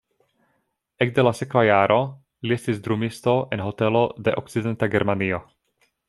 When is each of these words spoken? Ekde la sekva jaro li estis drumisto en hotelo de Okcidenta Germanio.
Ekde 1.05 1.25
la 1.25 1.33
sekva 1.39 1.61
jaro 1.67 1.97
li 2.47 2.57
estis 2.59 2.81
drumisto 2.87 3.35
en 3.57 3.63
hotelo 3.67 4.01
de 4.29 4.33
Okcidenta 4.43 4.89
Germanio. 4.97 5.41